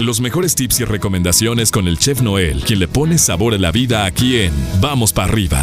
[0.00, 3.72] Los mejores tips y recomendaciones con el chef Noel, quien le pone sabor a la
[3.72, 5.58] vida aquí en Vamos para arriba.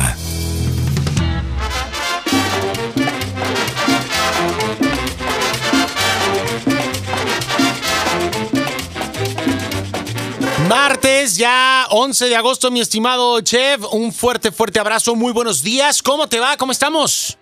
[10.68, 13.86] Martes, ya 11 de agosto, mi estimado chef.
[13.94, 15.16] Un fuerte, fuerte abrazo.
[15.16, 16.04] Muy buenos días.
[16.04, 16.58] ¿Cómo te va?
[16.58, 17.38] ¿Cómo estamos?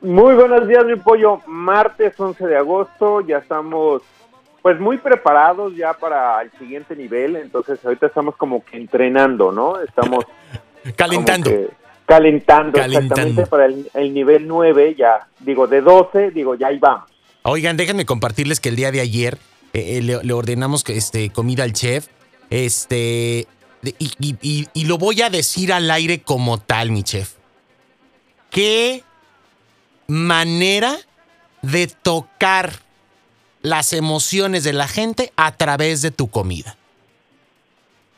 [0.00, 1.42] Muy buenos días, mi pollo.
[1.46, 4.00] Martes 11 de agosto, ya estamos
[4.62, 9.80] pues muy preparados ya para el siguiente nivel, entonces ahorita estamos como que entrenando, ¿no?
[9.80, 10.24] Estamos
[10.96, 11.50] calentando.
[12.06, 17.10] calentando, exactamente para el, nivel 9, ya digo de 12, digo ya ahí vamos.
[17.42, 19.38] Oigan, déjenme compartirles que el día de ayer
[19.72, 22.08] eh, eh, le, ordenamos este, comida al chef,
[22.50, 23.46] este,
[23.98, 27.34] y, y lo voy a decir al aire como tal, mi chef.
[28.50, 29.04] ¿Qué
[30.08, 30.96] manera
[31.62, 32.87] de tocar
[33.62, 36.76] las emociones de la gente a través de tu comida.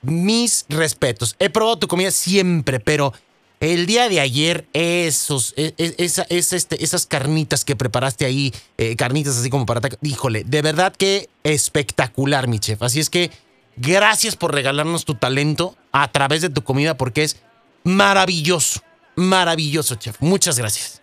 [0.02, 1.36] Mis respetos.
[1.38, 3.12] He probado tu comida siempre, pero
[3.60, 5.94] el día de ayer, esos, e, e,
[6.30, 9.86] este, esas carnitas que preparaste ahí, eh, carnitas así como para...
[10.00, 12.82] Híjole, de verdad que espectacular, mi chef.
[12.82, 13.30] Así es que
[13.76, 17.36] gracias por regalarnos tu talento a través de tu comida porque es
[17.84, 18.80] maravilloso,
[19.14, 20.16] maravilloso, chef.
[20.20, 20.99] Muchas gracias.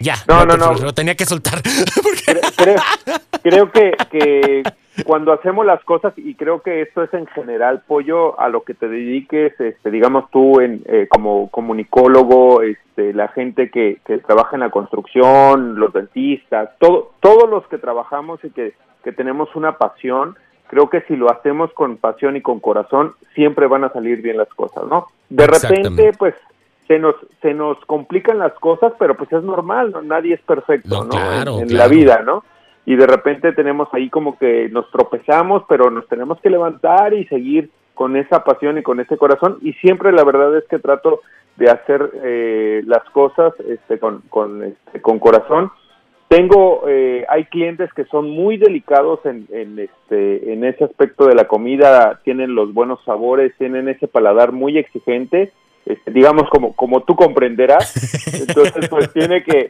[0.00, 0.72] Ya, no, no, no.
[0.72, 1.60] Lo tenía que soltar.
[3.42, 4.62] creo, que, que
[5.04, 8.72] cuando hacemos las cosas, y creo que esto es en general, Pollo, a lo que
[8.72, 14.56] te dediques, este, digamos tú en, eh, como comunicólogo, este, la gente que, que trabaja
[14.56, 18.72] en la construcción, los dentistas, todo, todos los que trabajamos y que,
[19.04, 20.34] que tenemos una pasión,
[20.68, 24.38] creo que si lo hacemos con pasión y con corazón, siempre van a salir bien
[24.38, 25.08] las cosas, ¿no?
[25.28, 26.34] De repente, pues
[26.90, 30.02] se nos, se nos complican las cosas, pero pues es normal, ¿no?
[30.02, 31.60] nadie es perfecto, ¿no?
[31.60, 32.42] en, la vida, ¿no?
[32.84, 37.26] Y de repente tenemos ahí como que nos tropezamos, pero nos tenemos que levantar y
[37.26, 39.58] seguir con esa pasión y con ese corazón.
[39.62, 41.20] Y siempre la verdad es que trato
[41.54, 45.70] de hacer eh, las cosas este, con, con, este, con corazón.
[46.26, 51.36] Tengo, eh, hay clientes que son muy delicados en, en, este, en ese aspecto de
[51.36, 55.52] la comida, tienen los buenos sabores, tienen ese paladar muy exigente
[56.06, 57.94] digamos como como tú comprenderás
[58.34, 59.68] entonces pues tiene que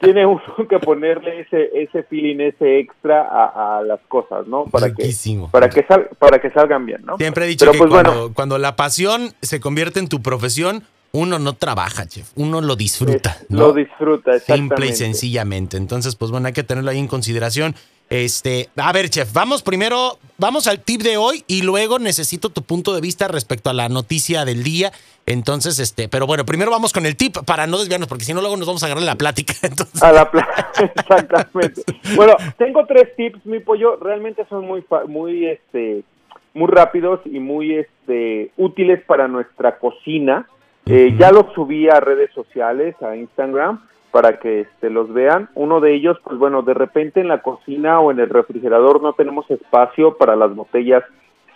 [0.00, 5.10] tiene uno que ponerle ese ese feeling ese extra a, las cosas no para que
[5.50, 5.84] para que
[6.18, 9.60] para que salgan bien no siempre he dicho que pues, cuando, cuando la pasión se
[9.60, 13.38] convierte en tu profesión uno no trabaja, chef, uno lo disfruta.
[13.48, 14.76] Lo disfruta, exactamente.
[14.76, 15.76] Simple y sencillamente.
[15.76, 17.74] Entonces, pues bueno, hay que tenerlo ahí en consideración.
[18.08, 22.62] Este, a ver, chef, vamos primero, vamos al tip de hoy y luego necesito tu
[22.62, 24.92] punto de vista respecto a la noticia del día.
[25.26, 28.40] Entonces, este, pero bueno, primero vamos con el tip para no desviarnos, porque si no,
[28.40, 29.54] luego nos vamos a agarrar la plática.
[30.02, 31.82] A la plática, exactamente.
[32.14, 36.04] bueno, tengo tres tips, mi pollo, realmente son muy, muy, este,
[36.54, 40.48] muy rápidos y muy, este, útiles para nuestra cocina.
[40.84, 43.80] Eh, ya los subí a redes sociales, a Instagram
[44.16, 45.50] para que este, los vean.
[45.54, 49.12] Uno de ellos, pues bueno, de repente en la cocina o en el refrigerador no
[49.12, 51.04] tenemos espacio para las botellas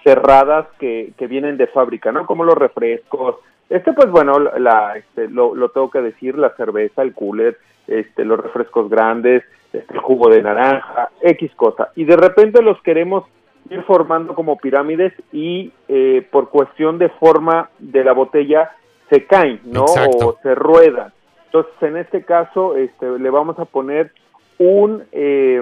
[0.04, 2.26] cerradas que, que vienen de fábrica, ¿no?
[2.26, 3.36] Como los refrescos.
[3.70, 7.56] Este, pues bueno, la, este, lo, lo tengo que decir, la cerveza, el cooler,
[7.86, 9.42] este, los refrescos grandes,
[9.72, 11.92] este, el jugo de naranja, X cosa.
[11.96, 13.24] Y de repente los queremos
[13.70, 18.72] ir formando como pirámides y eh, por cuestión de forma de la botella
[19.08, 19.86] se caen, ¿no?
[19.86, 21.10] O se ruedan.
[21.52, 24.12] Entonces, en este caso, este, le vamos a poner
[24.58, 25.60] un eh,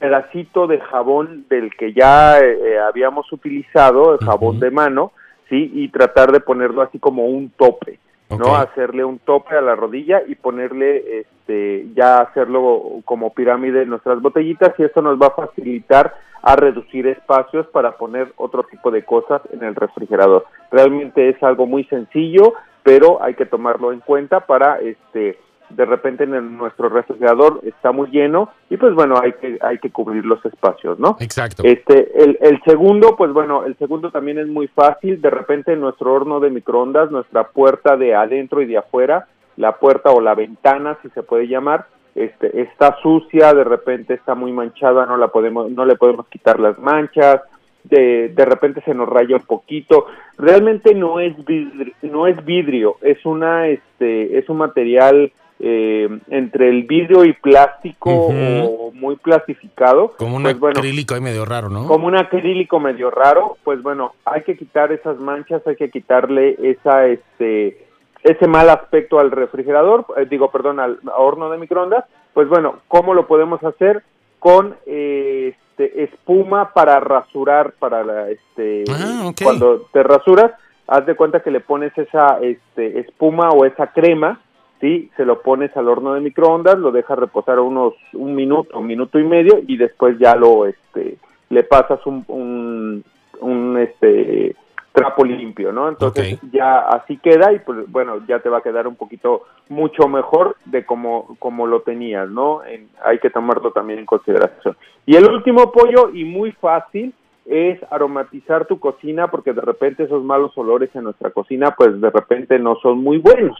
[0.00, 5.12] pedacito de jabón del que ya eh, habíamos utilizado, el jabón de mano,
[5.48, 5.70] ¿sí?
[5.72, 8.56] Y tratar de ponerlo así como un tope, ¿no?
[8.56, 14.20] Hacerle un tope a la rodilla y ponerle, este, ya hacerlo como pirámide en nuestras
[14.20, 19.04] botellitas y eso nos va a facilitar a reducir espacios para poner otro tipo de
[19.04, 20.44] cosas en el refrigerador.
[20.72, 22.54] Realmente es algo muy sencillo,
[22.84, 25.38] pero hay que tomarlo en cuenta para este
[25.70, 29.90] de repente en nuestro refrigerador está muy lleno y pues bueno hay que hay que
[29.90, 31.62] cubrir los espacios no exacto.
[31.64, 35.20] Este el, el segundo pues bueno el segundo también es muy fácil.
[35.20, 39.26] De repente en nuestro horno de microondas nuestra puerta de adentro y de afuera
[39.56, 44.34] la puerta o la ventana si se puede llamar este está sucia de repente está
[44.34, 47.40] muy manchada no la podemos no le podemos quitar las manchas
[47.84, 50.06] de, de repente se nos raya un poquito.
[50.36, 56.68] Realmente no es vidrio, no es vidrio, es una este es un material eh, entre
[56.68, 60.14] el vidrio y plástico o muy plastificado.
[60.16, 61.86] Como un pues, acrílico ahí medio raro, ¿no?
[61.86, 66.56] Como un acrílico medio raro, pues bueno, hay que quitar esas manchas, hay que quitarle
[66.60, 67.84] esa este
[68.22, 72.06] ese mal aspecto al refrigerador, eh, digo, perdón, al horno de microondas.
[72.32, 74.02] Pues bueno, ¿cómo lo podemos hacer?
[74.38, 79.42] Con eh, este, espuma para rasurar, para la, este, Ah, ok.
[79.42, 80.52] cuando te rasuras,
[80.86, 84.40] haz de cuenta que le pones esa este, espuma o esa crema,
[84.80, 85.10] ¿sí?
[85.16, 89.18] Se lo pones al horno de microondas, lo dejas reposar unos un minuto, un minuto
[89.18, 91.16] y medio y después ya lo, este,
[91.50, 93.04] le pasas un, un,
[93.40, 94.54] un, este,
[94.94, 95.88] trapo limpio, ¿no?
[95.88, 100.06] Entonces ya así queda y pues bueno, ya te va a quedar un poquito mucho
[100.06, 102.64] mejor de como, como lo tenías, ¿no?
[102.64, 104.76] En- hay que tomarlo también en consideración.
[105.04, 107.12] Y el último pollo y muy fácil
[107.44, 112.10] es aromatizar tu cocina porque de repente esos malos olores en nuestra cocina pues de
[112.10, 113.58] repente no son muy buenos.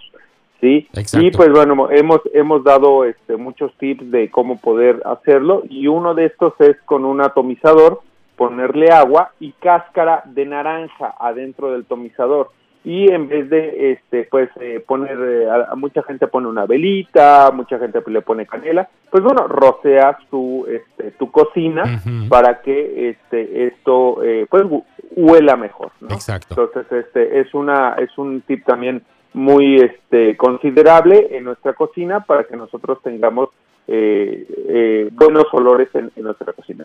[0.61, 0.89] ¿Sí?
[0.95, 1.27] Exacto.
[1.27, 6.15] Y pues bueno, hemos, hemos dado este, muchos tips de cómo poder hacerlo y uno
[6.15, 8.01] de estos es con un atomizador
[8.37, 12.51] ponerle agua y cáscara de naranja adentro del tomizador
[12.87, 17.51] y en vez de este pues eh, poner eh, a, mucha gente pone una velita
[17.53, 21.83] mucha gente le pone canela pues bueno roceas tu este tu cocina
[22.29, 24.85] para que este esto eh, pues hu-
[25.17, 26.09] huela mejor ¿no?
[26.15, 26.49] Exacto.
[26.51, 29.03] entonces este es una es un tip también
[29.33, 33.49] muy este considerable en nuestra cocina para que nosotros tengamos
[33.89, 36.85] eh, eh, buenos olores en, en nuestra cocina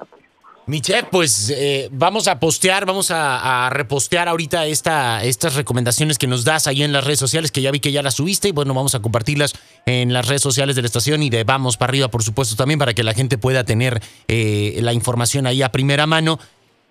[0.69, 6.27] Mi chef, pues eh, vamos a postear, vamos a, repostear ahorita esta, estas recomendaciones que
[6.27, 8.51] nos das ahí en las redes sociales, que ya vi que ya las subiste, y
[8.51, 9.54] bueno, vamos a compartirlas
[9.88, 12.77] en las redes sociales de la estación y de Vamos para arriba, por supuesto, también
[12.77, 16.38] para que la gente pueda tener eh, la información ahí a primera mano.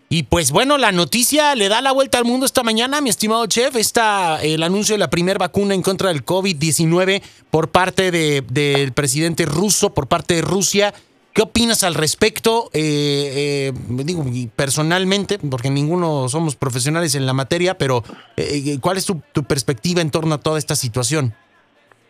[0.09, 3.47] Y pues bueno, la noticia le da la vuelta al mundo esta mañana, mi estimado
[3.47, 3.77] chef.
[3.77, 7.23] Está el anuncio de la primera vacuna en contra del COVID-19
[7.53, 10.95] por parte de- del presidente ruso, por parte de Rusia.
[11.38, 12.64] ¿Qué opinas al respecto?
[12.75, 13.73] Eh, eh,
[14.05, 14.25] digo,
[14.56, 18.02] personalmente, porque ninguno somos profesionales en la materia, pero
[18.37, 21.35] eh, ¿cuál es tu, perspectiva en torno a toda esta situación?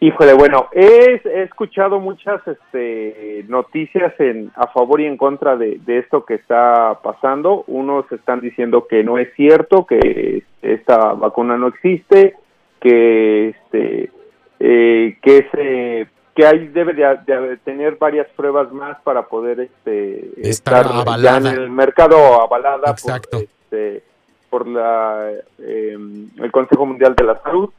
[0.00, 6.24] Híjole, bueno, he, escuchado muchas este, noticias en, a favor y en contra de, esto
[6.24, 7.64] que está pasando.
[7.66, 12.34] Unos están diciendo que no es cierto, que esta vacuna no existe,
[12.80, 14.10] que este,
[14.58, 20.30] eh, que se que hay debe de, de tener varias pruebas más para poder este
[20.48, 21.50] Estar estar ya avalada.
[21.50, 23.38] en el mercado avalada Exacto.
[23.38, 24.04] por, este,
[24.48, 25.98] por la eh,
[26.36, 27.70] el Consejo Mundial de la Salud.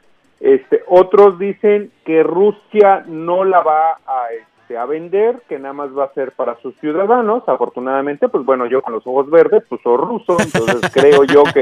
[0.41, 5.97] Este, otros dicen que Rusia no la va a, este, a vender, que nada más
[5.97, 7.47] va a ser para sus ciudadanos.
[7.47, 11.61] Afortunadamente, pues bueno, yo con los ojos verdes, pues soy ruso, entonces creo yo que,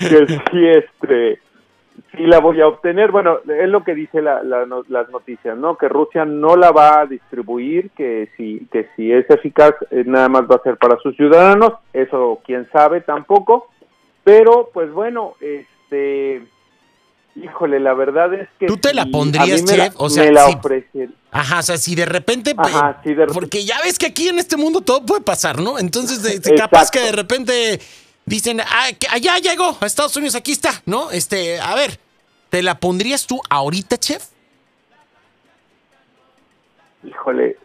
[0.00, 1.38] que sí, este,
[2.16, 3.10] sí la voy a obtener.
[3.10, 5.76] Bueno, es lo que dice la, la no- las noticias, ¿no?
[5.78, 10.28] Que Rusia no la va a distribuir, que si, que si es eficaz, eh, nada
[10.28, 11.72] más va a ser para sus ciudadanos.
[11.92, 13.68] Eso, quién sabe, tampoco.
[14.24, 16.42] Pero, pues bueno, este...
[17.36, 18.66] Híjole, la verdad es que...
[18.66, 19.94] ¿Tú te la si pondrías, la- chef?
[19.96, 22.54] O sea, me la ofrecer- Ajá, o sea, si de repente.
[22.56, 25.60] Ajá, eh, sí, de- Porque ya ves que aquí en este mundo todo puede pasar,
[25.60, 25.80] ¿no?
[25.80, 27.80] Entonces, de- capaz que de repente
[28.24, 31.10] dicen, ah, que allá llegó, a Estados Unidos, aquí está, ¿no?
[31.10, 31.98] Este, a ver,
[32.54, 34.28] ¿te la pondrías tú ahorita, chef?
[37.02, 37.56] Híjole,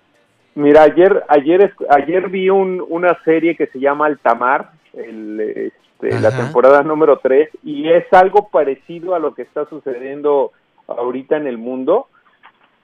[0.56, 6.36] mira, ayer ayer ayer vi un, una serie que se llama Altamar, el, este, la
[6.36, 10.53] temporada número 3, y es algo parecido a lo que está sucediendo
[10.88, 12.07] ahorita en el mundo.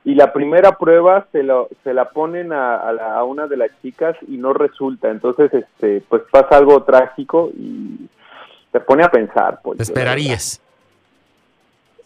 [0.04, 3.58] Y la primera prueba se, lo, se la ponen a, a, la- a una de
[3.58, 5.10] las chicas y no resulta.
[5.10, 8.08] Entonces, este, pues pasa algo trágico y
[8.72, 9.60] te pone a pensar.
[9.64, 10.62] Pues, ¿Te esperarías?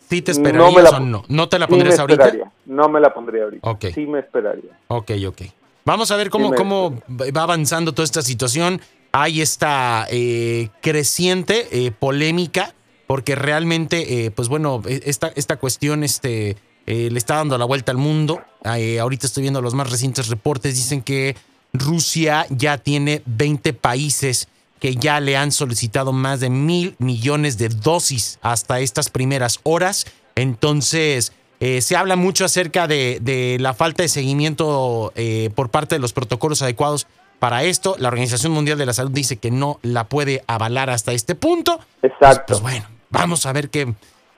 [0.10, 1.24] ¿Sí te No me la- o no?
[1.28, 2.32] ¿No te la Sí me pondrías ahorita?
[2.66, 3.70] No me la pondría ahorita.
[3.94, 4.72] Sí me esperaría.
[4.88, 5.42] Ok, ok.
[5.86, 7.00] Vamos a ver cómo, Sí, cómo
[7.36, 8.82] va avanzando toda esta situación.
[9.12, 12.74] Hay esta eh, creciente eh, polémica,
[13.08, 17.66] porque realmente, eh, pues bueno, e- esta, esta cuestión este, eh, le está dando la
[17.66, 18.42] vuelta al mundo.
[18.64, 20.76] Ahorita estoy viendo los más recientes reportes.
[20.76, 21.36] Dicen que
[21.74, 24.48] Rusia ya tiene 20 países
[24.80, 30.06] que ya le han solicitado más de mil millones de dosis hasta estas primeras horas.
[30.36, 35.96] Entonces, eh, se habla mucho acerca de, de la falta de seguimiento eh, por parte
[35.96, 37.08] de los protocolos adecuados
[37.40, 37.96] para esto.
[38.00, 41.80] La Organización Mundial de la Salud dice que no la puede avalar hasta este punto.
[42.02, 42.46] Pues, Exacto.
[42.48, 43.94] pues bueno, vamos a ver qué,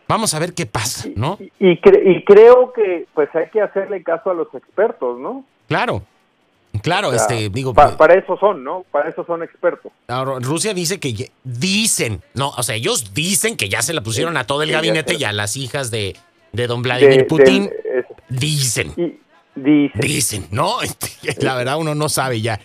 [0.08, 1.38] vamos a ver qué pasa, ¿no?
[1.40, 5.46] Y, y cre- y creo que pues hay que hacerle caso a los expertos, ¿no?
[5.68, 6.04] Claro,
[6.82, 8.86] claro, O sea, este, digo, pa- para eso son, ¿no?
[8.92, 9.92] Para eso son expertos.
[10.08, 14.38] Ahora, Rusia dice que dicen, no, o sea, ellos dicen que ya se la pusieron
[14.38, 16.16] a todo el Sí, gabinete y a las hijas de,
[16.54, 17.64] de don Vladimir De- Putin.
[17.66, 19.20] es- Dicen, y
[19.56, 20.78] dice, dicen, ¿no?
[21.40, 22.60] La verdad uno no sabe ya.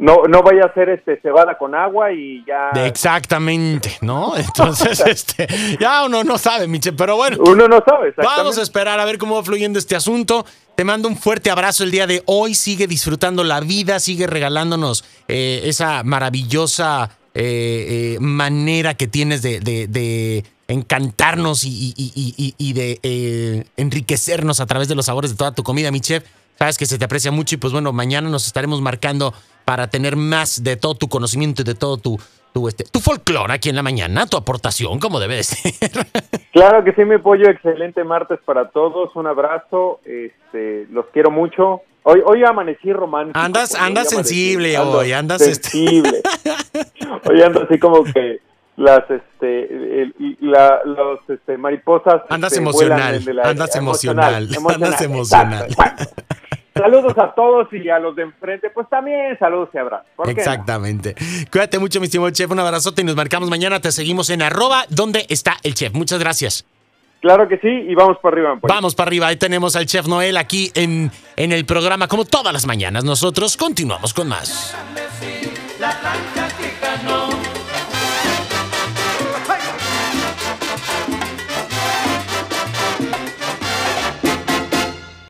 [0.00, 2.70] No, no vaya a ser este cebada con agua y ya.
[2.86, 4.34] Exactamente, ¿no?
[4.36, 5.46] Entonces, este,
[5.78, 7.36] ya uno no sabe, Miche, pero bueno.
[7.40, 10.46] Uno no sabe, Vamos a esperar a ver cómo va fluyendo este asunto.
[10.74, 12.54] Te mando un fuerte abrazo el día de hoy.
[12.54, 19.60] Sigue disfrutando la vida, sigue regalándonos eh, esa maravillosa eh, eh, manera que tienes de,
[19.60, 25.90] de, encantarnos y, y de enriquecernos a través de los sabores de toda tu comida,
[25.90, 26.24] mi chef.
[26.58, 29.32] Sabes que se te aprecia mucho y pues bueno, mañana nos estaremos marcando
[29.64, 32.20] para tener más de todo tu conocimiento y de todo tu,
[32.52, 35.72] tu, este, tu folclore aquí en la mañana, tu aportación, como debe de ser.
[36.52, 41.82] Claro que sí, mi pollo, excelente martes para todos, un abrazo, este, los quiero mucho.
[42.02, 43.38] Hoy, hoy amanecí romántico.
[43.38, 46.02] Andas, andas sensible hoy, andas este
[47.28, 48.40] hoy ando así como que
[48.76, 55.68] las este la, los este, mariposas andas este, emocional, andas emocional, andas emocional.
[56.72, 60.06] Saludos a todos y a los de enfrente, pues también saludos y abrazos.
[60.28, 61.14] Exactamente.
[61.50, 62.50] Cuídate mucho, mi estimado chef.
[62.50, 63.80] Un abrazote y nos marcamos mañana.
[63.80, 65.92] Te seguimos en arroba donde está el chef.
[65.92, 66.64] Muchas gracias.
[67.20, 68.56] Claro que sí, y vamos para arriba.
[68.58, 68.72] Pues.
[68.72, 69.26] Vamos para arriba.
[69.26, 73.04] Ahí tenemos al chef Noel aquí en, en el programa, como todas las mañanas.
[73.04, 74.74] Nosotros continuamos con más.